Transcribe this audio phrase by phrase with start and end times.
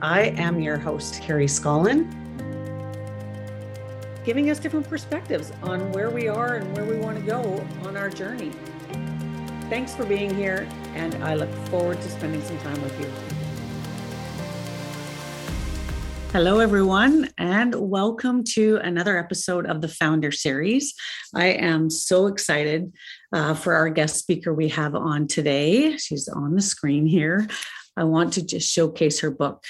[0.00, 2.08] I am your host, Carrie Scollon,
[4.24, 7.96] giving us different perspectives on where we are and where we want to go on
[7.96, 8.52] our journey.
[9.68, 13.10] Thanks for being here, and I look forward to spending some time with you.
[16.30, 20.94] Hello, everyone, and welcome to another episode of the FoundHer Series.
[21.34, 22.92] I am so excited
[23.32, 25.96] uh, for our guest speaker we have on today.
[25.96, 27.48] She's on the screen here.
[27.96, 29.64] I want to just showcase her book,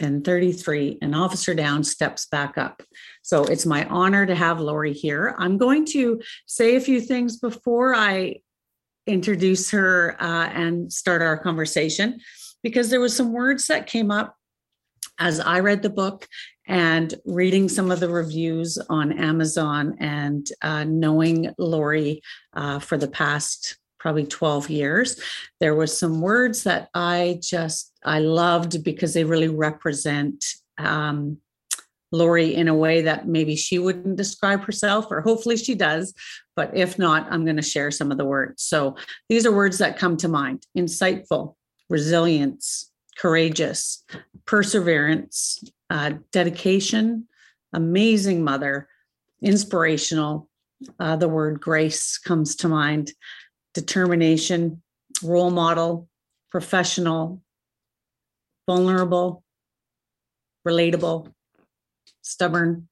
[0.00, 2.82] 1033 An Officer Down Steps Back Up.
[3.22, 5.34] So it's my honor to have Laurie here.
[5.38, 8.36] I'm going to say a few things before I
[9.06, 12.20] introduce her uh, and start our conversation
[12.62, 14.36] because there was some words that came up
[15.18, 16.28] as I read the book
[16.66, 23.08] and reading some of the reviews on Amazon and uh, knowing Laurie uh, for the
[23.08, 25.20] past probably 12 years
[25.60, 30.44] there was some words that i just i loved because they really represent
[30.78, 31.38] um,
[32.10, 36.14] Laurie in a way that maybe she wouldn't describe herself, or hopefully she does.
[36.56, 38.62] But if not, I'm going to share some of the words.
[38.62, 38.96] So
[39.28, 41.56] these are words that come to mind insightful,
[41.90, 44.04] resilience, courageous,
[44.46, 47.26] perseverance, uh, dedication,
[47.72, 48.88] amazing mother,
[49.42, 50.48] inspirational.
[50.98, 53.12] Uh, the word grace comes to mind,
[53.78, 54.82] determination,
[55.22, 56.08] role model,
[56.50, 57.40] professional,
[58.66, 59.44] vulnerable,
[60.66, 61.32] relatable,
[62.22, 62.88] stubborn,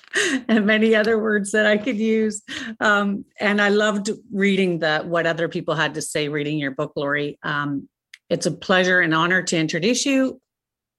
[0.48, 2.42] and many other words that I could use.
[2.80, 6.92] Um, and I loved reading the what other people had to say, reading your book,
[6.96, 7.38] Laurie.
[7.44, 7.88] Um,
[8.28, 10.40] it's a pleasure and honor to introduce you,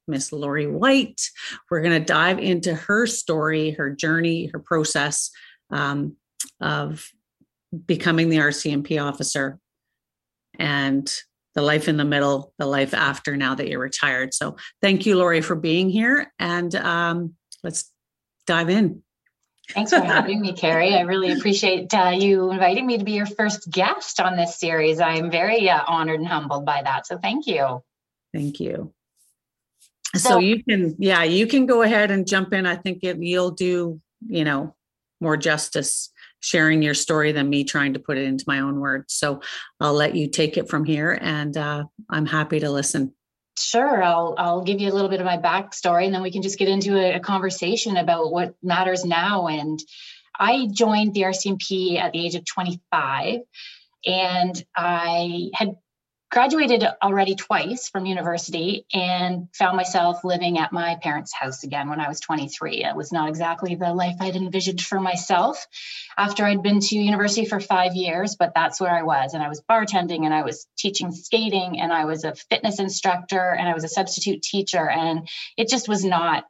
[0.07, 1.21] Miss Laurie White.
[1.69, 5.29] We're going to dive into her story, her journey, her process
[5.71, 6.15] um,
[6.61, 7.05] of
[7.85, 9.59] becoming the RCMP officer
[10.57, 11.13] and
[11.55, 14.33] the life in the middle, the life after now that you're retired.
[14.33, 16.31] So thank you, Laurie, for being here.
[16.37, 17.91] And um, let's
[18.45, 19.01] dive in.
[19.69, 20.93] Thanks for having me, Carrie.
[20.93, 24.99] I really appreciate uh, you inviting me to be your first guest on this series.
[24.99, 27.07] I'm very uh, honored and humbled by that.
[27.07, 27.81] So thank you.
[28.31, 28.93] Thank you.
[30.13, 32.65] So, so, you can, yeah, you can go ahead and jump in.
[32.65, 34.75] I think it, you'll do, you know,
[35.19, 36.11] more justice
[36.45, 39.13] sharing your story than me trying to put it into my own words.
[39.13, 39.41] So
[39.79, 43.13] I'll let you take it from here, and uh, I'm happy to listen.
[43.57, 46.43] Sure, I'll I'll give you a little bit of my backstory, and then we can
[46.43, 49.47] just get into a, a conversation about what matters now.
[49.47, 49.79] And
[50.39, 53.39] I joined the RCMP at the age of 25,
[54.05, 55.75] and I had
[56.35, 62.01] graduated already twice from university and found myself living at my parents' house again when
[62.01, 62.83] I was 23.
[62.83, 65.65] It was not exactly the life I'd envisioned for myself
[66.17, 69.33] after I'd been to university for five years, but that's where I was.
[69.33, 73.55] And I was bartending and I was teaching skating and I was a fitness instructor
[73.57, 74.89] and I was a substitute teacher.
[74.89, 76.43] And it just was not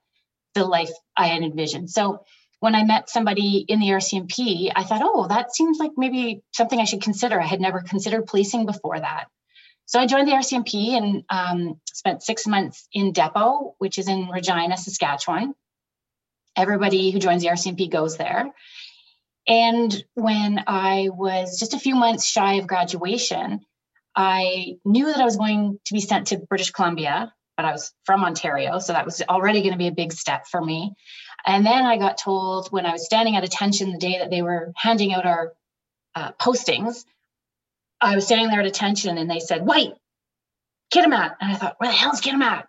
[0.55, 1.91] the life I had envisioned.
[1.91, 2.25] So
[2.59, 6.79] when I met somebody in the RCMP, I thought, oh, that seems like maybe something
[6.79, 7.39] I should consider.
[7.39, 9.25] I had never considered policing before that.
[9.85, 14.29] So I joined the RCMP and um, spent six months in Depot, which is in
[14.29, 15.53] Regina, Saskatchewan.
[16.55, 18.51] Everybody who joins the RCMP goes there.
[19.47, 23.61] And when I was just a few months shy of graduation,
[24.15, 27.93] I knew that I was going to be sent to British Columbia, but I was
[28.05, 30.95] from Ontario, so that was already going to be a big step for me.
[31.45, 34.41] And then I got told when I was standing at attention the day that they
[34.41, 35.53] were handing out our
[36.15, 37.03] uh, postings
[38.05, 39.93] I was standing there at attention and they said, wait,
[40.93, 41.35] Kitimat.
[41.39, 42.63] And I thought, where the hell is Kitimat?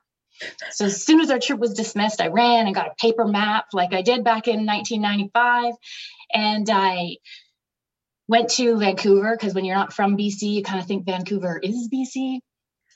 [0.72, 3.66] So as soon as our trip was dismissed, I ran and got a paper map
[3.72, 5.74] like I did back in 1995.
[6.32, 7.16] And I
[8.28, 11.88] went to Vancouver because when you're not from BC, you kind of think Vancouver is
[11.92, 12.40] BC.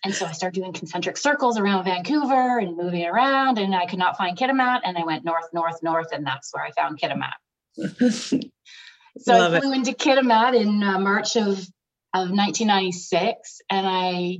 [0.05, 3.99] And so I started doing concentric circles around Vancouver and moving around, and I could
[3.99, 4.81] not find Kitimat.
[4.84, 7.34] And I went north, north, north, and that's where I found Kitimat.
[9.19, 9.77] so Love I flew it.
[9.77, 11.67] into Kitimat in uh, March of
[12.15, 14.38] of 1996 and i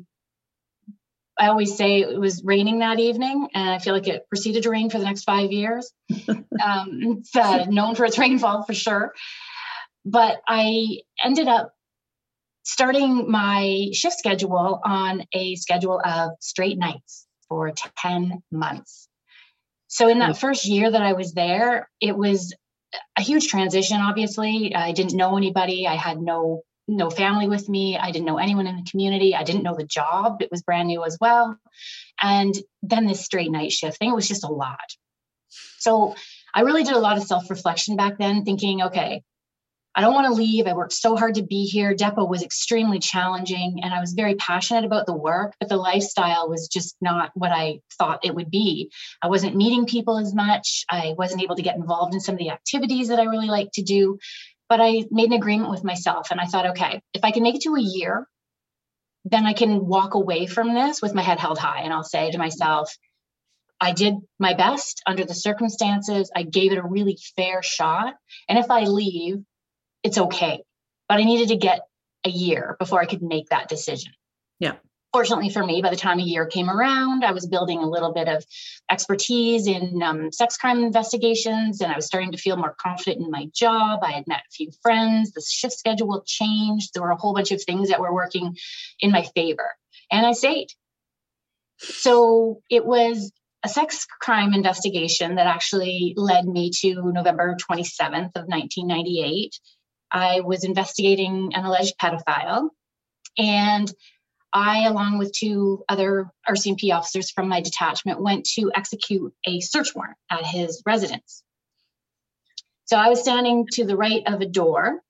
[1.39, 4.71] i always say it was raining that evening and i feel like it proceeded to
[4.71, 5.93] rain for the next five years.
[6.63, 9.15] Um, it's uh, known for its rainfall for sure.
[10.05, 11.73] But i ended up
[12.65, 19.09] starting my shift schedule on a schedule of straight nights for 10 months.
[19.87, 22.53] So in that first year that i was there it was
[23.17, 24.75] a huge transition obviously.
[24.75, 25.87] I didn't know anybody.
[25.87, 26.63] I had no
[26.97, 27.97] no family with me.
[27.97, 29.35] I didn't know anyone in the community.
[29.35, 30.43] I didn't know the job.
[30.43, 31.57] It was brand new as well.
[32.21, 34.79] And then this straight night shift thing, it was just a lot.
[35.79, 36.15] So
[36.55, 39.23] I really did a lot of self reflection back then, thinking, okay,
[39.95, 40.67] I don't want to leave.
[40.67, 41.95] I worked so hard to be here.
[41.95, 46.49] Depot was extremely challenging and I was very passionate about the work, but the lifestyle
[46.49, 48.93] was just not what I thought it would be.
[49.21, 50.85] I wasn't meeting people as much.
[50.89, 53.71] I wasn't able to get involved in some of the activities that I really like
[53.75, 54.19] to do.
[54.71, 57.57] But I made an agreement with myself and I thought, okay, if I can make
[57.57, 58.27] it to a year,
[59.25, 61.83] then I can walk away from this with my head held high.
[61.83, 62.97] And I'll say to myself,
[63.81, 66.31] I did my best under the circumstances.
[66.35, 68.15] I gave it a really fair shot.
[68.49, 69.39] And if I leave,
[70.05, 70.63] it's okay.
[71.09, 71.81] But I needed to get
[72.25, 74.13] a year before I could make that decision.
[74.61, 74.75] Yeah.
[75.13, 78.13] Fortunately for me, by the time a year came around, I was building a little
[78.13, 78.45] bit of
[78.89, 83.31] expertise in um, sex crime investigations, and I was starting to feel more confident in
[83.31, 84.01] my job.
[84.05, 85.33] I had met a few friends.
[85.33, 86.95] The shift schedule changed.
[86.95, 88.57] There were a whole bunch of things that were working
[89.01, 89.75] in my favor,
[90.13, 90.69] and I stayed.
[91.79, 93.33] So it was
[93.65, 99.59] a sex crime investigation that actually led me to November 27th of 1998
[100.11, 102.71] I was investigating an alleged pedophile.
[103.39, 103.93] And
[104.53, 109.95] I, along with two other RCMP officers from my detachment, went to execute a search
[109.95, 111.43] warrant at his residence.
[112.87, 115.01] So I was standing to the right of a door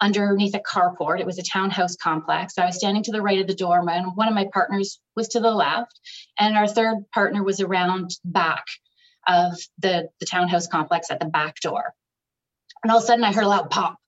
[0.00, 1.20] underneath a carport.
[1.20, 2.56] It was a townhouse complex.
[2.56, 3.78] So I was standing to the right of the door.
[3.88, 6.00] and one of my partners was to the left,
[6.38, 8.64] and our third partner was around back
[9.28, 11.94] of the, the townhouse complex at the back door.
[12.82, 13.98] And all of a sudden, I heard a loud pop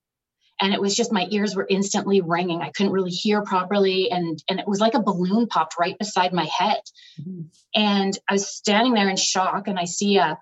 [0.60, 2.62] and it was just my ears were instantly ringing.
[2.62, 6.32] I couldn't really hear properly and and it was like a balloon popped right beside
[6.32, 6.80] my head.
[7.20, 7.42] Mm-hmm.
[7.74, 10.38] and i was standing there in shock and i see a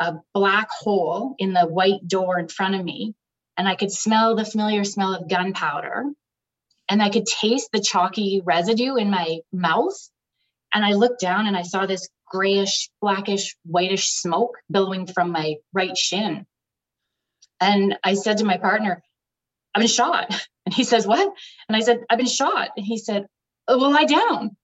[0.00, 3.14] a black hole in the white door in front of me
[3.56, 6.04] and i could smell the familiar smell of gunpowder
[6.88, 9.96] and i could taste the chalky residue in my mouth.
[10.74, 15.56] And i looked down and i saw this grayish blackish whitish smoke billowing from my
[15.72, 16.46] right shin.
[17.60, 19.02] And i said to my partner
[19.74, 20.34] I've been shot.
[20.66, 21.32] And he says, What?
[21.68, 22.70] And I said, I've been shot.
[22.76, 23.26] And he said,
[23.66, 24.56] oh, Well, lie down.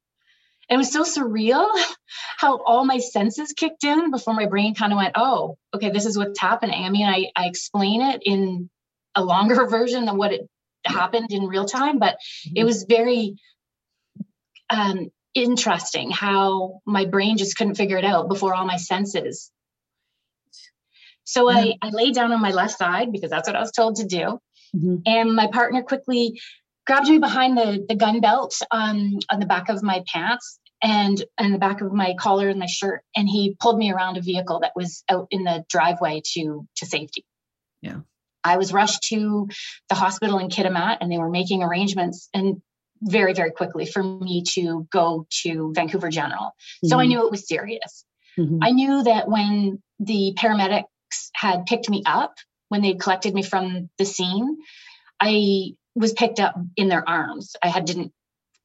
[0.69, 1.67] And it was so surreal
[2.37, 6.07] how all my senses kicked in before my brain kind of went, Oh, okay, this
[6.07, 6.85] is what's happening.
[6.85, 8.69] I mean, I, I explain it in
[9.15, 10.49] a longer version than what it
[10.85, 12.67] happened in real time, but it mm-hmm.
[12.67, 13.37] was very
[14.71, 19.51] um, interesting how my brain just couldn't figure it out before all my senses.
[21.25, 21.73] So yeah.
[21.83, 24.05] I, I lay down on my left side because that's what I was told to
[24.05, 24.39] do.
[24.75, 24.97] Mm-hmm.
[25.07, 26.41] And my partner quickly
[26.87, 31.25] grabbed me behind the, the gun belt um, on the back of my pants and
[31.39, 34.21] and the back of my collar and my shirt and he pulled me around a
[34.21, 37.25] vehicle that was out in the driveway to to safety
[37.81, 38.01] yeah
[38.45, 39.49] i was rushed to
[39.89, 42.61] the hospital in kitimat and they were making arrangements and
[43.01, 46.89] very very quickly for me to go to vancouver general mm-hmm.
[46.89, 47.11] so i mm-hmm.
[47.11, 48.05] knew it was serious
[48.39, 48.59] mm-hmm.
[48.63, 50.85] i knew that when the paramedics
[51.35, 52.35] had picked me up
[52.69, 54.59] when they collected me from the scene,
[55.21, 57.57] I was picked up in their arms.
[57.63, 58.13] I had didn't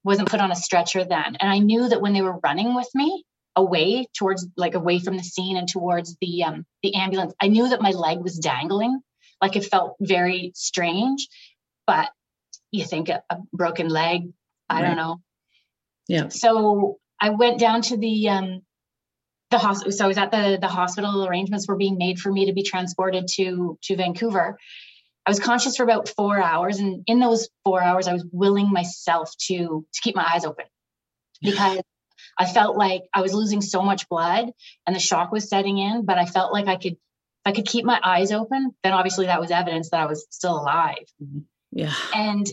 [0.03, 2.89] wasn't put on a stretcher then, and I knew that when they were running with
[2.95, 3.23] me
[3.55, 7.69] away towards like away from the scene and towards the um, the ambulance, I knew
[7.69, 9.01] that my leg was dangling.
[9.41, 11.27] Like it felt very strange,
[11.85, 12.09] but
[12.71, 14.31] you think a, a broken leg,
[14.69, 14.87] I right.
[14.87, 15.21] don't know.
[16.07, 16.29] Yeah.
[16.29, 18.61] So I went down to the um,
[19.51, 22.45] the hospital so i was at the the hospital arrangements were being made for me
[22.45, 24.57] to be transported to to vancouver.
[25.25, 28.71] I was conscious for about four hours and in those four hours i was willing
[28.71, 30.65] myself to to keep my eyes open.
[31.41, 31.79] Because
[32.37, 34.51] i felt like i was losing so much blood
[34.85, 37.65] and the shock was setting in but i felt like i could if i could
[37.65, 41.05] keep my eyes open then obviously that was evidence that i was still alive.
[41.23, 41.39] Mm-hmm.
[41.71, 41.93] yeah.
[42.13, 42.45] And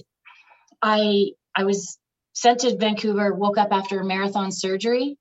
[0.82, 1.98] i i was
[2.32, 5.18] sent to vancouver woke up after a marathon surgery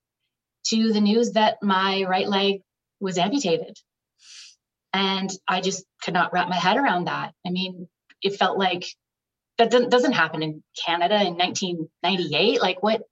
[0.68, 2.62] to the news that my right leg
[3.00, 3.78] was amputated.
[4.94, 7.34] And I just could not wrap my head around that.
[7.46, 7.88] I mean,
[8.22, 8.86] it felt like
[9.58, 12.62] that doesn't happen in Canada in 1998.
[12.62, 13.04] Like what,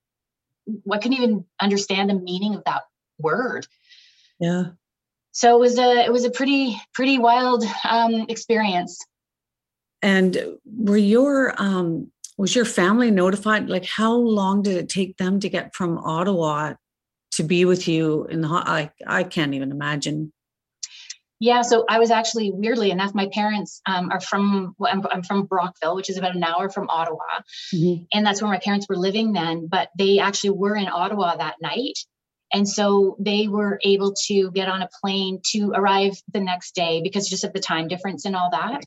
[0.66, 2.84] what can even understand the meaning of that
[3.20, 3.68] word?
[4.40, 4.72] Yeah.
[5.32, 9.00] So it was a, it was a pretty, pretty wild um, experience.
[10.02, 13.70] And were your, um, was your family notified?
[13.70, 16.74] Like how long did it take them to get from Ottawa
[17.36, 20.32] to be with you in the I I can't even imagine.
[21.40, 25.46] Yeah, so I was actually weirdly enough, my parents um, are from I'm, I'm, from
[25.46, 27.42] Brockville, which is about an hour from Ottawa,
[27.74, 28.04] mm-hmm.
[28.13, 29.68] and that's where my parents were living then.
[29.68, 32.00] But they actually were in Ottawa that night,
[32.54, 37.02] and so they were able to get on a plane to arrive the next day
[37.04, 38.84] because just of the time difference and all that.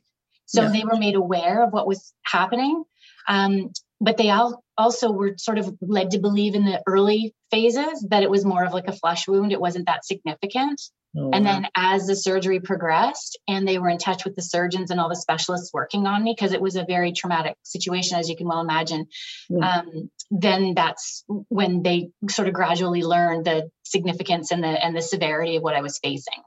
[0.47, 0.71] So yeah.
[0.71, 2.85] they were made aware of what was happening.
[3.29, 7.35] Um, but they all also we were sort of led to believe in the early
[7.50, 9.52] phases that it was more of like a flesh wound.
[9.52, 10.80] It wasn't that significant.
[11.18, 11.52] Oh, and wow.
[11.52, 15.09] then as the surgery progressed and they were in touch with the surgeons and all
[15.09, 18.47] the specialists working on me, because it was a very traumatic situation, as you can
[18.47, 19.06] well imagine,
[19.49, 19.78] yeah.
[19.78, 25.00] um, then that's when they sort of gradually learned the significance and the and the
[25.00, 26.42] severity of what I was facing.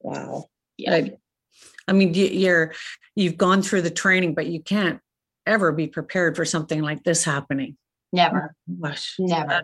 [0.00, 0.46] Wow.
[0.78, 0.94] Yeah.
[0.94, 1.12] I,
[1.86, 2.72] I mean, you're
[3.14, 5.00] you've gone through the training, but you can't
[5.48, 7.76] ever be prepared for something like this happening.
[8.12, 8.54] Never.
[8.70, 9.14] Oh, gosh.
[9.18, 9.62] Never.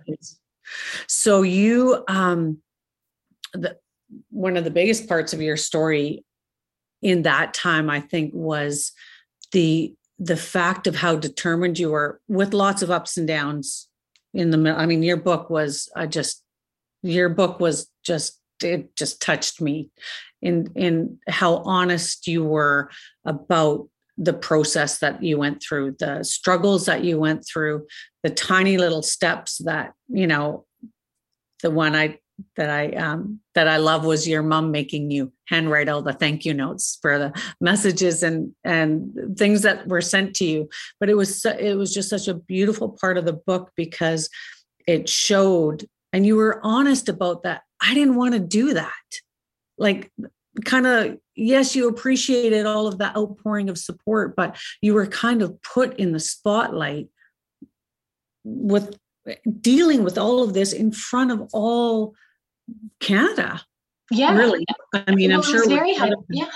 [1.06, 2.58] So you um
[3.52, 3.76] the
[4.30, 6.24] one of the biggest parts of your story
[7.02, 8.92] in that time I think was
[9.52, 13.88] the the fact of how determined you were with lots of ups and downs
[14.32, 14.78] in the middle.
[14.80, 16.42] I mean your book was I just
[17.02, 19.90] your book was just it just touched me
[20.40, 22.90] in in how honest you were
[23.24, 27.87] about the process that you went through the struggles that you went through
[28.23, 30.64] the tiny little steps that you know
[31.62, 32.18] the one i
[32.56, 36.44] that i um that i love was your mom making you handwrite all the thank
[36.44, 40.68] you notes for the messages and and things that were sent to you.
[41.00, 44.28] But it was it was just such a beautiful part of the book because
[44.87, 48.92] it showed and you were honest about that i didn't want to do that.
[49.76, 50.12] Like
[50.64, 55.42] kind of yes you appreciated all of that outpouring of support but you were kind
[55.42, 57.08] of put in the spotlight
[58.44, 58.96] with
[59.61, 62.14] dealing with all of this in front of all
[63.00, 63.61] canada
[64.11, 64.37] yeah.
[64.37, 64.64] really.
[64.92, 65.96] I mean well, i'm sure very
[66.30, 66.50] yeah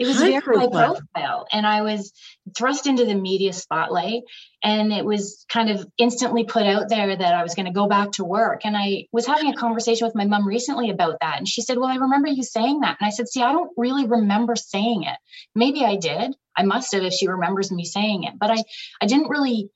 [0.00, 0.94] it was high very profile.
[0.94, 1.46] high profile.
[1.52, 2.12] And I was
[2.56, 4.22] thrust into the media spotlight.
[4.64, 7.86] And it was kind of instantly put out there that I was going to go
[7.86, 8.62] back to work.
[8.64, 11.36] And I was having a conversation with my mom recently about that.
[11.36, 12.96] And she said, Well, I remember you saying that.
[12.98, 15.18] And I said, See, I don't really remember saying it.
[15.54, 16.34] Maybe I did.
[16.56, 18.34] I must have if she remembers me saying it.
[18.38, 18.64] But I,
[19.02, 19.68] I didn't really,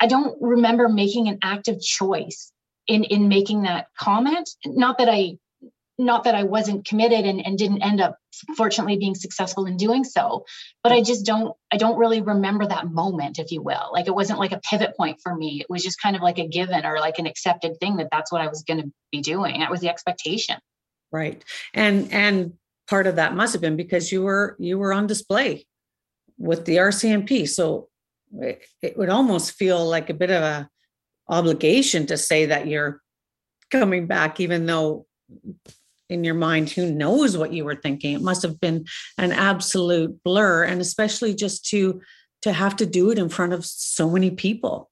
[0.00, 2.50] I don't remember making an active choice
[2.86, 4.48] in in making that comment.
[4.64, 5.36] Not that I
[6.04, 8.16] not that I wasn't committed and, and didn't end up
[8.56, 10.44] fortunately being successful in doing so,
[10.82, 13.90] but I just don't I don't really remember that moment, if you will.
[13.92, 15.60] Like it wasn't like a pivot point for me.
[15.60, 18.32] It was just kind of like a given or like an accepted thing that that's
[18.32, 19.60] what I was going to be doing.
[19.60, 20.56] That was the expectation.
[21.10, 21.44] Right.
[21.74, 22.54] And and
[22.88, 25.66] part of that must have been because you were you were on display
[26.38, 27.48] with the RCMP.
[27.48, 27.88] So
[28.34, 30.68] it, it would almost feel like a bit of a
[31.28, 33.00] obligation to say that you're
[33.70, 35.06] coming back even though
[36.08, 38.14] in your mind who knows what you were thinking?
[38.14, 38.84] It must have been
[39.18, 42.00] an absolute blur and especially just to
[42.42, 44.90] to have to do it in front of so many people.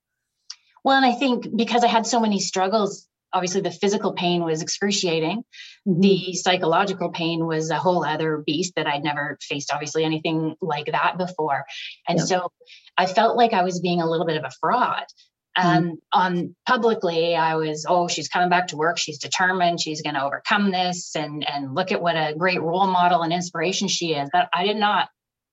[0.84, 4.60] Well and i think because i had so many struggles obviously the physical pain was
[4.62, 5.44] excruciating.
[5.88, 6.00] Mm-hmm.
[6.00, 10.86] the psychological pain was a whole other beast that i'd never faced obviously anything like
[10.86, 11.64] that before.
[12.08, 12.24] And yeah.
[12.24, 12.52] so
[12.96, 15.04] i felt like i was being a little bit of a fraud
[15.56, 15.94] and mm-hmm.
[16.12, 18.98] on publicly, I was, oh, she's coming back to work.
[18.98, 19.80] She's determined.
[19.80, 23.32] She's going to overcome this, and and look at what a great role model and
[23.32, 24.28] inspiration she is.
[24.32, 25.08] But I did not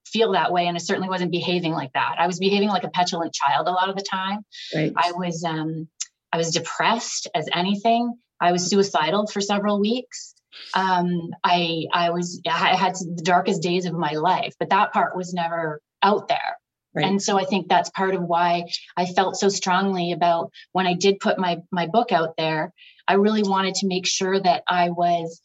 [0.05, 2.15] feel that way, and I certainly wasn't behaving like that.
[2.19, 4.39] I was behaving like a petulant child a lot of the time.
[4.73, 4.93] Right.
[4.95, 5.87] I was um,
[6.31, 8.13] I was depressed as anything.
[8.39, 10.35] I was suicidal for several weeks.
[10.73, 15.15] Um, I I was I had the darkest days of my life, but that part
[15.15, 16.57] was never out there.
[16.97, 17.05] Right.
[17.05, 18.63] And so I think that's part of why
[18.97, 22.73] I felt so strongly about when I did put my my book out there.
[23.07, 25.39] I really wanted to make sure that I was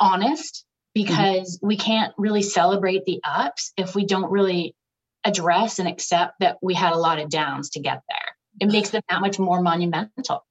[0.00, 0.64] honest
[0.96, 1.06] mm-hmm.
[1.06, 1.66] because mm-hmm.
[1.68, 4.74] we can't really celebrate the ups if we don't really
[5.22, 8.36] address and accept that we had a lot of downs to get there.
[8.60, 10.44] It makes them that much more monumental.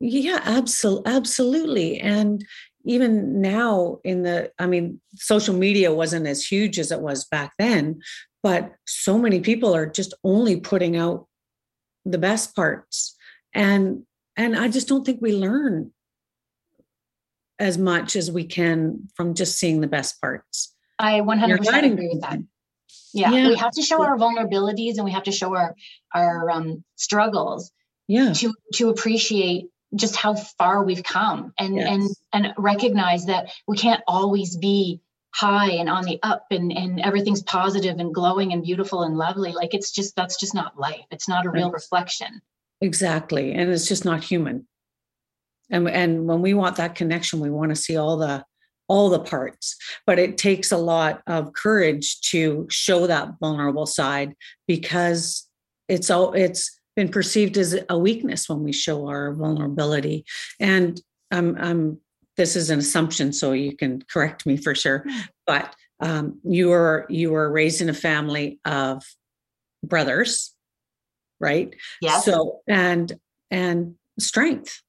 [0.00, 2.00] Yeah, absolutely, absolutely.
[2.00, 2.44] And
[2.84, 7.52] even now in the i mean social media wasn't as huge as it was back
[7.58, 7.98] then
[8.44, 11.26] but so many people are just only putting out
[12.04, 13.16] the best parts.
[13.52, 14.04] And
[14.36, 15.92] and i just don't think we learn
[17.58, 20.74] as much as we can from just seeing the best parts.
[20.98, 22.40] I 100% agree with that.
[23.12, 25.76] Yeah, yeah, we have to show our vulnerabilities and we have to show our
[26.12, 27.70] our um, struggles
[28.08, 28.32] yeah.
[28.32, 31.88] to to appreciate just how far we've come and yes.
[31.88, 35.00] and and recognize that we can't always be
[35.34, 39.52] high and on the up and and everything's positive and glowing and beautiful and lovely.
[39.52, 41.04] Like it's just that's just not life.
[41.10, 42.40] It's not a real reflection.
[42.80, 44.66] Exactly and it's just not human.
[45.70, 48.44] And and when we want that connection we want to see all the
[48.86, 49.76] all the parts.
[50.06, 54.34] But it takes a lot of courage to show that vulnerable side
[54.68, 55.48] because
[55.88, 60.24] it's all it's been perceived as a weakness when we show our vulnerability.
[60.60, 61.00] And
[61.30, 61.98] i'm i'm
[62.36, 65.04] this is an assumption, so you can correct me for sure.
[65.08, 65.20] Hmm.
[65.46, 69.02] But um, you were you were raised in a family of
[69.82, 70.54] brothers,
[71.40, 71.74] right?
[72.00, 72.20] Yeah.
[72.20, 73.12] So and
[73.50, 74.80] and strength.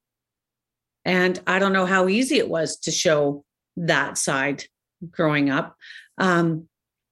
[1.04, 3.46] And I don't know how easy it was to show
[3.78, 4.64] that side
[5.12, 5.76] growing up.
[6.18, 6.68] Um,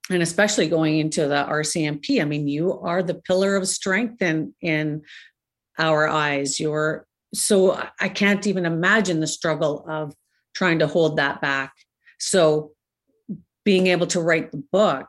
[0.10, 2.22] and especially going into the RCMP.
[2.22, 5.04] I mean, you are the pillar of strength in in
[5.78, 6.60] our eyes.
[6.60, 10.13] You're so I can't even imagine the struggle of
[10.53, 11.74] trying to hold that back.
[12.19, 12.72] So
[13.65, 15.07] being able to write the book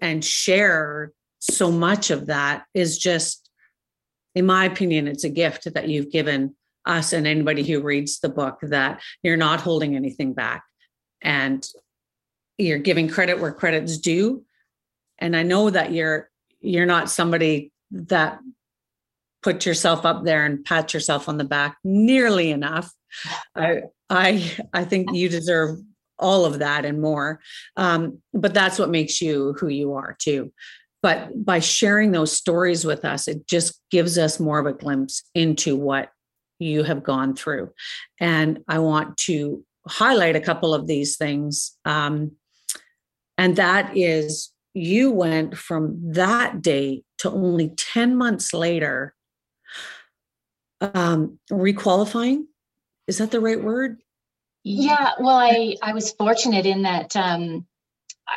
[0.00, 3.50] and share so much of that is just
[4.34, 6.54] in my opinion it's a gift that you've given
[6.86, 10.64] us and anybody who reads the book that you're not holding anything back.
[11.22, 11.66] And
[12.58, 14.44] you're giving credit where credit's due.
[15.18, 18.38] And i know that you're you're not somebody that
[19.42, 22.92] put yourself up there and pat yourself on the back nearly enough
[23.54, 25.78] i i i think you deserve
[26.18, 27.40] all of that and more.
[27.76, 30.52] Um, but that's what makes you who you are too.
[31.02, 35.22] But by sharing those stories with us it just gives us more of a glimpse
[35.34, 36.10] into what
[36.58, 37.70] you have gone through.
[38.18, 42.32] And i want to highlight a couple of these things um,
[43.38, 49.14] and that is you went from that day to only 10 months later
[50.80, 52.44] um, requalifying
[53.06, 53.98] is that the right word
[54.68, 57.66] yeah, well, I I was fortunate in that um,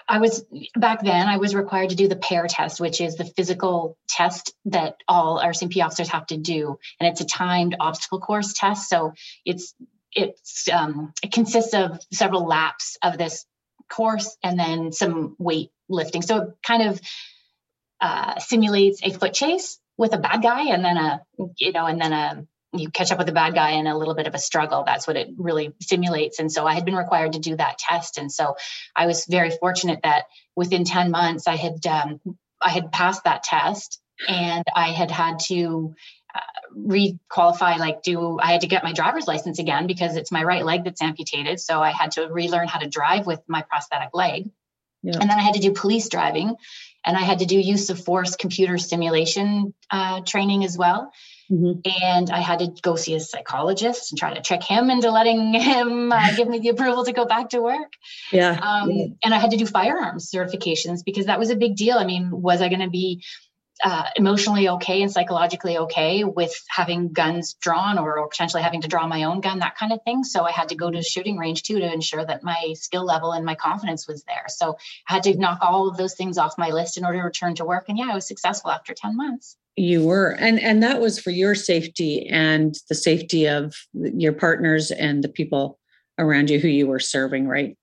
[0.08, 0.46] I was
[0.76, 4.54] back then I was required to do the PARE test, which is the physical test
[4.66, 8.90] that all RCMP officers have to do, and it's a timed obstacle course test.
[8.90, 9.74] So it's
[10.14, 13.48] it's um, it consists of several laps of this
[13.90, 16.22] course and then some weight lifting.
[16.22, 17.02] So it kind of
[18.02, 21.22] uh, simulates a foot chase with a bad guy, and then a
[21.58, 24.14] you know, and then a you catch up with the bad guy in a little
[24.14, 24.84] bit of a struggle.
[24.86, 26.40] That's what it really simulates.
[26.40, 28.18] And so I had been required to do that test.
[28.18, 28.56] And so
[28.96, 32.20] I was very fortunate that within 10 months I had um,
[32.62, 35.96] I had passed that test and I had had to
[36.36, 36.40] uh,
[36.76, 40.64] re-qualify like do i had to get my driver's license again because it's my right
[40.64, 44.48] leg that's amputated so i had to relearn how to drive with my prosthetic leg
[45.02, 45.14] yeah.
[45.20, 46.56] and then i had to do police driving
[47.04, 51.12] and i had to do use of force computer simulation uh, training as well
[51.52, 51.80] Mm-hmm.
[52.04, 55.54] And I had to go see a psychologist and try to trick him into letting
[55.54, 57.94] him uh, give me the approval to go back to work.
[58.32, 58.52] Yeah.
[58.52, 59.06] Um, yeah.
[59.24, 61.98] And I had to do firearms certifications because that was a big deal.
[61.98, 63.24] I mean, was I going to be
[63.84, 68.90] uh, emotionally okay and psychologically okay with having guns drawn or, or, potentially having to
[68.90, 70.24] draw my own gun, that kind of thing.
[70.24, 73.06] So I had to go to a shooting range too to ensure that my skill
[73.06, 74.46] level and my confidence was there.
[74.50, 77.24] So I had to knock all of those things off my list in order to
[77.24, 77.86] return to work.
[77.88, 80.32] And yeah, I was successful after 10 months you were.
[80.32, 85.30] And and that was for your safety and the safety of your partners and the
[85.30, 85.80] people
[86.18, 87.78] around you who you were serving right?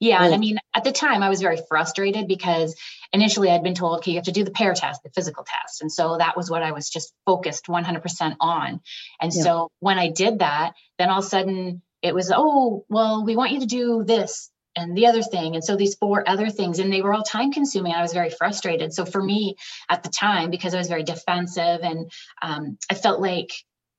[0.00, 2.74] Yeah and i mean at the time i was very frustrated because
[3.12, 5.80] initially i'd been told okay you have to do the PARE test the physical test.
[5.80, 8.80] And so that was what i was just focused 100% on.
[9.20, 9.42] And yeah.
[9.42, 13.36] so when i did that then all of a sudden it was oh well we
[13.36, 16.78] want you to do this and the other thing and so these four other things
[16.78, 18.92] and they were all time consuming i was very frustrated.
[18.92, 19.56] So for me
[19.88, 23.52] at the time because i was very defensive and um, i felt like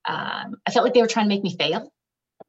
[0.05, 1.91] um, i felt like they were trying to make me fail.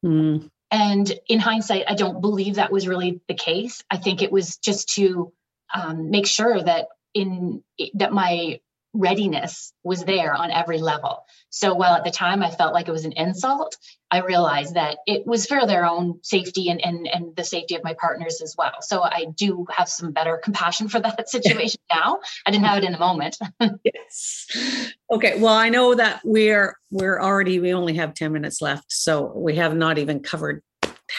[0.05, 0.51] Mm.
[0.71, 3.83] and in hindsight i don't believe that was really the case.
[3.91, 5.33] I think it was just to
[5.73, 7.63] um, make sure that in
[7.95, 8.61] that my
[8.95, 11.27] readiness was there on every level.
[11.51, 13.77] So while at the time I felt like it was an insult,
[14.11, 17.83] I realized that it was for their own safety and, and, and the safety of
[17.83, 18.75] my partners as well.
[18.81, 22.21] So I do have some better compassion for that situation now.
[22.47, 23.37] I didn't have it in the moment.
[23.85, 24.95] yes.
[25.11, 25.41] Okay.
[25.41, 28.87] Well, I know that we're we're already we only have 10 minutes left.
[28.93, 30.63] So we have not even covered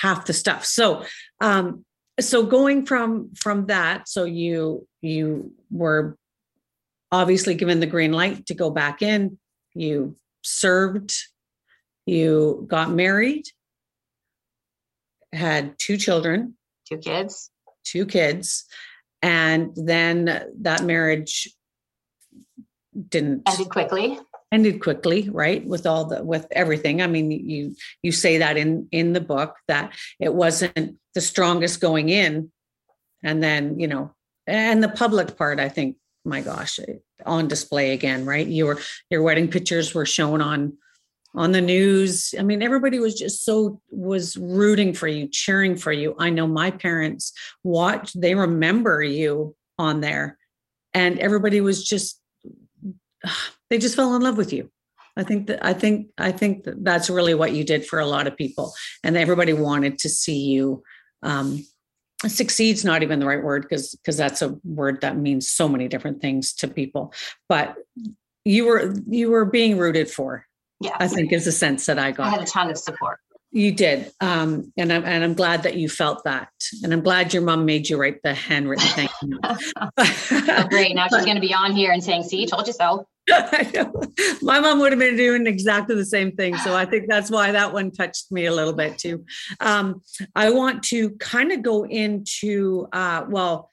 [0.02, 0.66] half the stuff.
[0.66, 1.06] So
[1.42, 1.84] um
[2.20, 6.18] so going from from that, so you you were
[7.16, 9.38] obviously given the green light to go back in.
[9.74, 11.14] You served,
[12.06, 13.46] you got married,
[15.32, 17.52] had two children, two kids,
[17.86, 18.66] two kids,
[19.22, 21.50] and then that marriage
[23.10, 24.20] didn't ended quickly.
[24.52, 27.02] Ended quickly right with all the with everything.
[27.02, 31.82] I mean you you say that in in the book that it wasn't the strongest
[31.82, 32.52] going in.
[33.24, 34.14] And then you know
[34.48, 36.80] and the public part i think my gosh,
[37.26, 38.48] on display again, right?
[38.48, 40.78] Your your wedding pictures were shown on
[41.36, 42.34] on the news.
[42.38, 46.16] I mean, everybody was just so was rooting for you, cheering for you.
[46.18, 50.38] I know my parents watched, they remember you on there,
[50.94, 52.22] and everybody was just
[53.70, 54.72] they just fell in love with you.
[55.18, 58.06] I think that I think I think that that's really what you did for a
[58.06, 58.74] lot of people,
[59.04, 60.84] and everybody wanted to see you
[61.24, 61.66] um,
[62.28, 65.88] succeeds not even the right word because because that's a word that means so many
[65.88, 67.14] different things to people
[67.48, 67.76] but
[68.46, 70.46] you were you were being rooted for
[70.80, 72.28] Yeah, I think is the sense that I got.
[72.28, 73.20] I had a ton of support.
[73.52, 74.12] You did.
[74.22, 76.50] Um, and I'm and I'm glad that you felt that.
[76.84, 79.40] And I'm glad your mom made you write the handwritten thank you.
[79.44, 80.96] oh, great.
[80.96, 83.08] Now she's gonna be on here and saying, see, told you so.
[84.42, 86.56] My mom would have been doing exactly the same thing.
[86.58, 89.26] So I think that's why that one touched me a little bit too.
[89.60, 90.02] Um,
[90.36, 93.70] I want to kind of go into uh, well,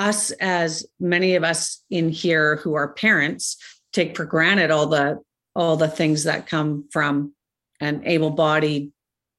[0.00, 3.58] us as many of us in here who are parents
[3.92, 5.20] take for granted all the
[5.54, 7.34] all the things that come from
[7.80, 8.90] an able-bodied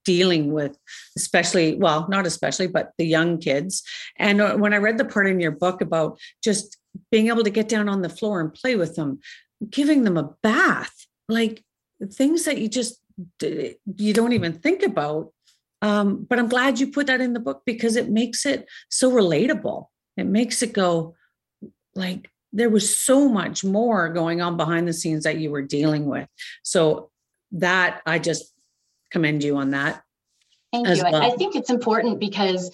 [0.05, 0.77] dealing with
[1.17, 3.83] especially well not especially but the young kids
[4.17, 6.77] and uh, when i read the part in your book about just
[7.12, 9.19] being able to get down on the floor and play with them
[9.69, 10.93] giving them a bath
[11.30, 11.63] like
[12.13, 12.99] things that you just
[13.41, 15.32] you don't even think about
[15.82, 19.12] um, but i'm glad you put that in the book because it makes it so
[19.12, 19.86] relatable
[20.17, 21.15] it makes it go
[21.95, 26.06] like there was so much more going on behind the scenes that you were dealing
[26.06, 26.27] with
[26.63, 27.10] so
[27.51, 28.51] that i just
[29.12, 30.01] commend you on that.
[30.73, 31.04] Thank you.
[31.04, 31.21] Well.
[31.21, 32.71] I think it's important because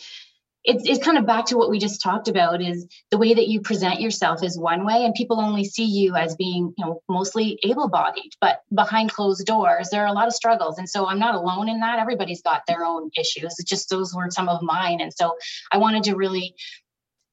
[0.67, 3.47] it's, it's kind of back to what we just talked about is the way that
[3.47, 7.01] you present yourself is one way and people only see you as being you know
[7.08, 10.77] mostly able-bodied but behind closed doors there are a lot of struggles.
[10.77, 11.99] And so i'm not alone in that.
[11.99, 13.56] Everybody's got their own issues.
[13.58, 14.99] It's just those were some of mine.
[14.99, 15.38] And so
[15.71, 16.53] i wanted to really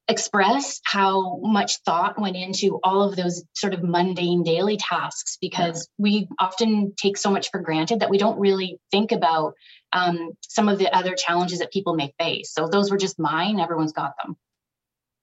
[0.06, 5.88] express how much thought went into all of those sort of mundane daily tasks because
[5.96, 9.54] we often take so much for granted that we don't really think about
[9.94, 12.52] um, some of the other challenges that people may face.
[12.52, 13.60] So those were just mine.
[13.60, 14.36] Everyone's got them.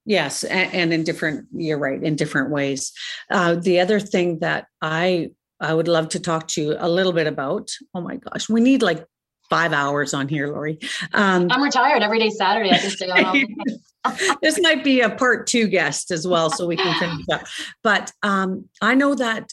[0.04, 2.92] Yes, and, and in different, you're right, in different ways.
[3.30, 5.30] Uh, the other thing that I
[5.60, 7.70] I would love to talk to you a little bit about.
[7.94, 9.06] Oh my gosh, we need like
[9.48, 10.80] five hours on here, Laurie.
[11.12, 12.70] Um, I'm retired every day Saturday.
[12.70, 13.46] I can stay on.
[14.42, 17.46] this might be a part two guest as well, so we can finish up.
[17.84, 19.52] But um, I know that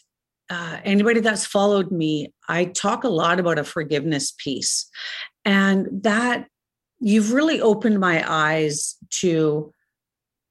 [0.49, 4.89] uh, anybody that's followed me, I talk a lot about a forgiveness piece,
[5.45, 6.47] and that
[6.99, 9.73] you've really opened my eyes to.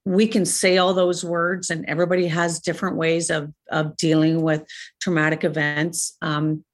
[0.04, 4.64] We can say all those words, and everybody has different ways of of dealing with
[5.00, 6.16] traumatic events.
[6.22, 6.64] Um,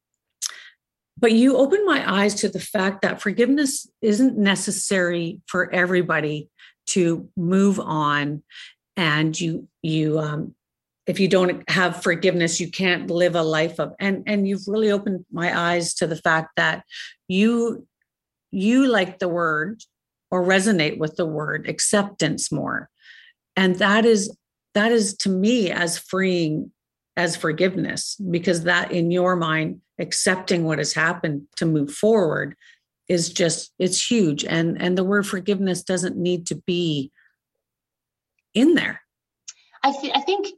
[1.19, 6.49] but you opened my eyes to the fact that forgiveness isn't necessary for everybody
[6.87, 8.43] to move on
[8.97, 10.55] and you you um
[11.07, 14.91] if you don't have forgiveness you can't live a life of and and you've really
[14.91, 16.85] opened my eyes to the fact that
[17.29, 17.87] you
[18.55, 19.83] you like the word
[20.31, 22.89] or resonate with the word acceptance more.
[23.57, 24.37] And that is
[24.75, 26.73] that is to me as freeing
[27.17, 32.57] as forgiveness because that in your mind accepting what has happened to move forward
[33.07, 34.45] is just it's huge.
[34.45, 37.13] And and the word forgiveness doesn't need to be
[38.55, 39.03] in there.
[39.83, 40.49] I, th- I think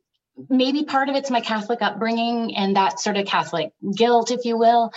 [0.49, 4.57] maybe part of it's my catholic upbringing and that sort of catholic guilt if you
[4.57, 4.93] will.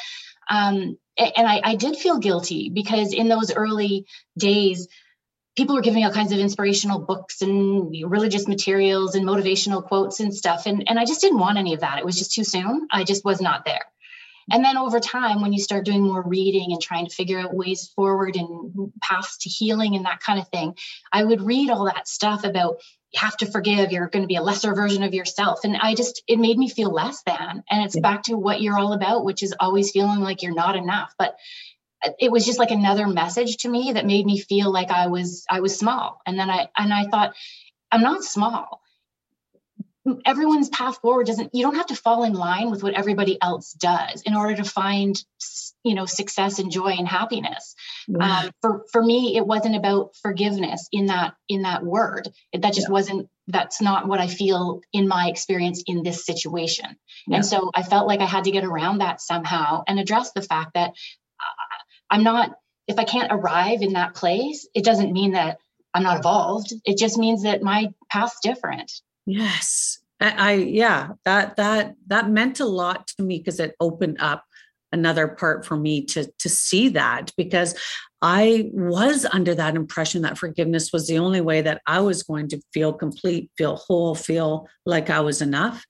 [0.50, 4.06] Um, and I, I did feel guilty because in those early
[4.38, 4.88] days
[5.56, 10.20] people were giving me all kinds of inspirational books and religious materials and motivational quotes
[10.22, 12.00] and stuff and, and i just didn't want any of that.
[12.00, 12.88] It was just too soon.
[12.92, 13.86] I just was not there.
[14.52, 17.54] And then over time, when you start doing more reading and trying to figure out
[17.54, 20.76] ways forward and paths to healing and that kind of thing,
[21.12, 22.78] I would read all that stuff about
[23.16, 25.62] have to forgive, you're going to be a lesser version of yourself.
[25.64, 27.64] And I just, it made me feel less than.
[27.70, 28.02] And it's yeah.
[28.02, 31.14] back to what you're all about, which is always feeling like you're not enough.
[31.18, 31.36] But
[32.06, 35.08] uh, it was just like another message to me that made me feel like I
[35.08, 36.22] was I was small.
[36.26, 37.34] And then I and I thought,
[37.92, 38.82] I'm not small
[40.26, 43.74] everyone's path forward doesn't you don't have to fall in line with what everybody else
[43.74, 45.24] does in order to find
[45.84, 47.76] you know success and joy and happiness
[48.08, 48.42] yeah.
[48.42, 52.88] um, for for me it wasn't about forgiveness in that in that word that just
[52.88, 52.94] yeah.
[52.94, 56.96] wasn't that's not what i feel in my experience in this situation
[57.28, 57.38] yeah.
[57.38, 60.42] and so i felt like i had to get around that somehow and address the
[60.42, 61.76] fact that uh,
[62.10, 62.52] i'm not
[62.88, 65.58] if i can't arrive in that place it doesn't mean that
[65.94, 68.92] i'm not evolved it just means that my path's different
[69.30, 70.00] Yes.
[70.20, 74.44] I, I yeah, that that that meant a lot to me because it opened up
[74.92, 77.76] another part for me to to see that because
[78.24, 82.50] I was under that impression that forgiveness was the only way that I was going
[82.50, 85.86] to feel complete, feel whole, feel like I was enough.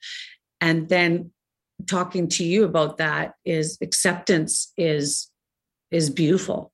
[0.60, 1.32] And then
[1.88, 5.32] talking to you about that is acceptance is
[5.91, 6.73] is beautiful.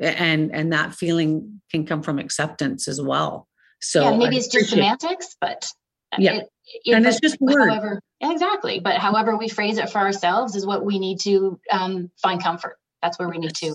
[0.00, 3.48] And and that feeling can come from acceptance as well.
[3.84, 5.70] So yeah, maybe I it's just semantics, but
[6.18, 6.48] yeah, it,
[6.84, 7.68] it, and it's just word.
[7.68, 12.10] However, exactly, but however we phrase it for ourselves is what we need to um,
[12.20, 12.76] find comfort.
[13.02, 13.74] That's where we need to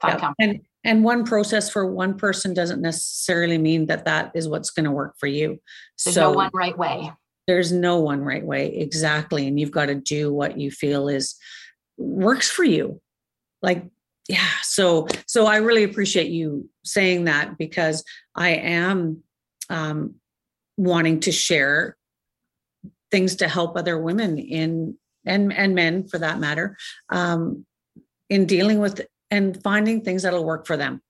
[0.00, 0.20] find yeah.
[0.20, 0.36] comfort.
[0.38, 4.84] And and one process for one person doesn't necessarily mean that that is what's going
[4.84, 5.60] to work for you.
[6.04, 7.12] There's so, no one right way.
[7.46, 11.34] there's no one right way exactly and you've got to do what you feel is
[11.96, 13.00] works for you
[13.62, 13.84] like
[14.28, 18.04] yeah so so i really appreciate you saying that because
[18.34, 19.22] i am
[19.70, 20.14] um
[20.76, 21.96] wanting to share
[23.10, 26.76] things to help other women in and and men for that matter
[27.10, 27.64] um
[28.30, 31.00] in dealing with and finding things that'll work for them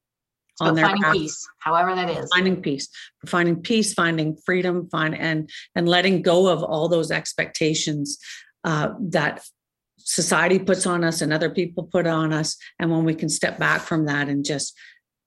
[0.60, 1.12] on their finding path.
[1.12, 2.30] peace, however that is.
[2.34, 2.88] Finding peace,
[3.26, 8.18] finding peace, finding freedom, find and and letting go of all those expectations
[8.64, 9.44] uh, that
[9.98, 12.56] society puts on us and other people put on us.
[12.78, 14.76] And when we can step back from that and just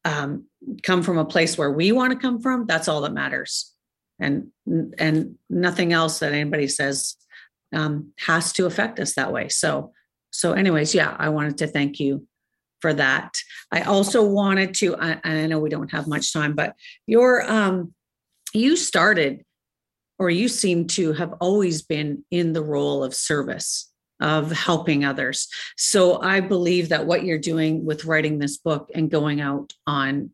[0.03, 0.45] um,
[0.83, 3.71] come from a place where we want to come from, that's all that matters.
[4.19, 4.47] And
[4.97, 7.17] and nothing else that anybody says
[7.73, 9.49] um, has to affect us that way.
[9.49, 9.91] So
[10.35, 12.27] so, anyways, yeah, I wanted to thank you
[12.81, 13.37] for that.
[13.71, 16.75] I also wanted to, I, I know we don't have much time, but
[17.07, 17.93] your, um,
[18.53, 19.45] you started
[20.19, 25.47] or you seem to have always been in the role of service of helping others.
[25.77, 30.31] So I believe that what you're doing with writing this book and going out on,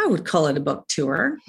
[0.00, 1.38] I would call it a book tour,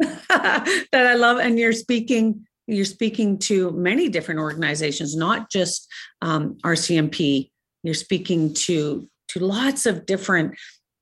[0.00, 2.46] that I love, and you're speaking.
[2.68, 5.88] You're speaking to many different organizations, not just
[6.22, 7.50] um, RCMP.
[7.82, 10.56] You're speaking to to lots of different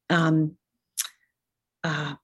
[0.08, 0.56] um,
[1.84, 2.14] uh,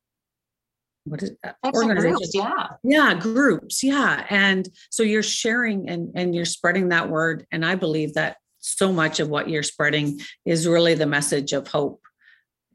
[1.07, 1.57] what is that?
[1.75, 2.67] organizations groups, yeah.
[2.83, 7.75] Yeah groups yeah and so you're sharing and and you're spreading that word and i
[7.75, 12.03] believe that so much of what you're spreading is really the message of hope.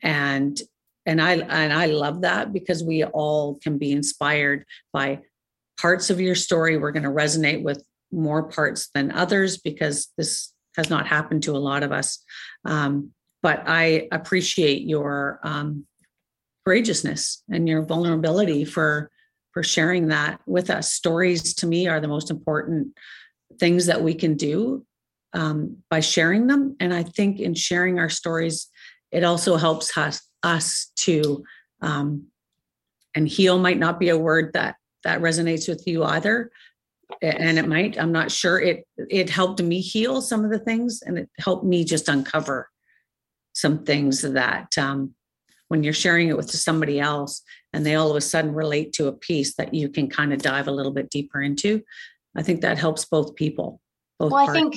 [0.01, 0.59] And
[1.05, 5.19] and i and i love that because we all can be inspired by
[5.79, 6.77] parts of your story.
[6.77, 11.55] We're going to resonate with more parts than others because this has not happened to
[11.55, 12.23] a lot of us.
[12.65, 15.85] Um, but I appreciate your um,
[16.65, 19.09] courageousness and your vulnerability for
[19.53, 20.93] for sharing that with us.
[20.93, 22.97] Stories to me are the most important
[23.59, 24.85] things that we can do
[25.33, 28.67] um, by sharing them, and I think in sharing our stories,
[29.11, 31.43] it also helps us us to
[31.81, 32.27] um,
[33.15, 36.51] and heal might not be a word that that resonates with you either.
[37.21, 38.59] And it might i'm not sure.
[38.59, 42.69] It it helped me heal some of the things and it helped me just uncover
[43.53, 45.13] some things that um,
[45.71, 49.07] when you're sharing it with somebody else and they all of a sudden relate to
[49.07, 51.81] a piece that you can kind of dive a little bit deeper into
[52.35, 53.79] i think that helps both people
[54.19, 54.75] both well i think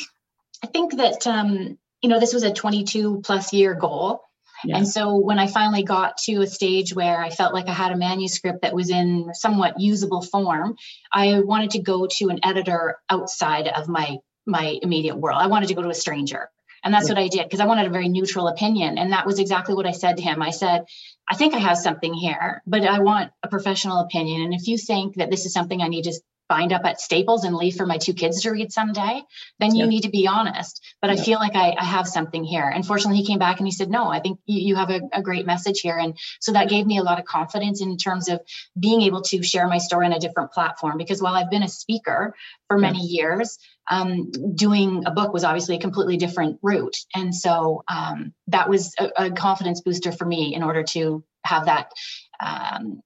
[0.63, 4.23] i think that um, you know this was a 22 plus year goal
[4.65, 4.79] yeah.
[4.79, 7.93] And so when I finally got to a stage where I felt like I had
[7.93, 10.77] a manuscript that was in somewhat usable form,
[11.13, 15.39] I wanted to go to an editor outside of my my immediate world.
[15.39, 16.49] I wanted to go to a stranger.
[16.85, 17.15] And that's yeah.
[17.15, 18.99] what I did because I wanted a very neutral opinion.
[18.99, 20.43] And that was exactly what I said to him.
[20.43, 20.85] I said,
[21.29, 24.43] I think I have something here, but I want a professional opinion.
[24.43, 26.13] And if you think that this is something I need to
[26.49, 29.23] bind up at Staples and leave for my two kids to read someday,
[29.59, 30.85] then you need to be honest.
[31.01, 31.11] But.
[31.11, 32.69] I feel like I, I, have something here.
[32.69, 35.23] Unfortunately, he came back and he said, No, I think you, you have a, a,
[35.23, 35.97] great message here.
[35.97, 38.41] And so that gave me a lot of confidence in terms of
[38.79, 40.99] being able to share my story on a different platform.
[40.99, 42.35] Because while I've been a speaker
[42.69, 46.97] for many years, um, doing a book was obviously a completely different route.
[47.15, 51.67] And so um, that was a, a, confidence booster for me in order to have
[51.67, 51.93] that.
[52.41, 53.03] Um,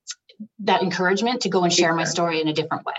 [0.60, 2.94] that encouragement to go and share my story in a different way.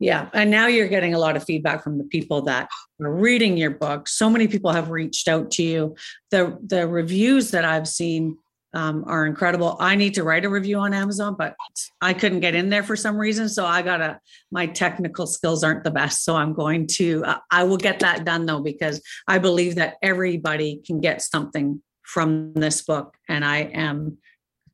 [0.00, 0.28] Yeah.
[0.32, 2.68] And now you're getting a lot of feedback from the people that
[3.00, 4.08] are reading your book.
[4.08, 5.94] So many people have reached out to you.
[6.30, 8.36] The the reviews that I've seen
[8.74, 9.76] um, are incredible.
[9.78, 11.54] I need to write a review on Amazon, but
[12.00, 13.48] I couldn't get in there for some reason.
[13.48, 14.18] So I gotta,
[14.50, 16.24] my technical skills aren't the best.
[16.24, 19.94] So I'm going to, uh, I will get that done though, because I believe that
[20.02, 23.14] everybody can get something from this book.
[23.28, 24.18] And I am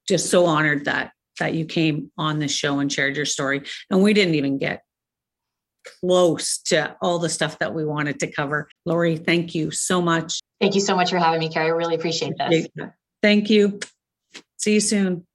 [0.08, 3.62] just so honored that that you came on this show and shared your story.
[3.90, 4.82] And we didn't even get
[6.00, 8.68] close to all the stuff that we wanted to cover.
[8.84, 10.40] Laurie, thank you so much.
[10.60, 11.66] Thank you so much for having me, Carrie.
[11.66, 12.68] I really appreciate this.
[13.22, 13.80] Thank you.
[14.58, 15.26] See you soon.